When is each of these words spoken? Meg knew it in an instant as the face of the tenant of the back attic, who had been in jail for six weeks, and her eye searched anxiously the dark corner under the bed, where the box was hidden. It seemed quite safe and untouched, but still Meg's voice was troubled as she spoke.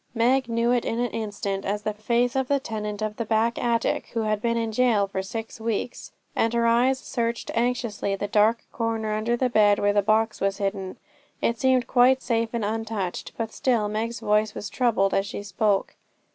Meg 0.15 0.49
knew 0.49 0.71
it 0.71 0.83
in 0.83 0.97
an 0.97 1.11
instant 1.11 1.63
as 1.63 1.83
the 1.83 1.93
face 1.93 2.35
of 2.35 2.47
the 2.47 2.59
tenant 2.59 3.03
of 3.03 3.17
the 3.17 3.23
back 3.23 3.63
attic, 3.63 4.07
who 4.15 4.21
had 4.21 4.41
been 4.41 4.57
in 4.57 4.71
jail 4.71 5.05
for 5.05 5.21
six 5.21 5.61
weeks, 5.61 6.11
and 6.35 6.55
her 6.55 6.65
eye 6.65 6.91
searched 6.93 7.51
anxiously 7.53 8.15
the 8.15 8.27
dark 8.27 8.65
corner 8.71 9.13
under 9.13 9.37
the 9.37 9.47
bed, 9.47 9.77
where 9.77 9.93
the 9.93 10.01
box 10.01 10.41
was 10.41 10.57
hidden. 10.57 10.97
It 11.39 11.59
seemed 11.59 11.85
quite 11.85 12.23
safe 12.23 12.49
and 12.51 12.65
untouched, 12.65 13.33
but 13.37 13.53
still 13.53 13.87
Meg's 13.87 14.21
voice 14.21 14.55
was 14.55 14.71
troubled 14.71 15.13
as 15.13 15.27
she 15.27 15.43
spoke. 15.43 15.95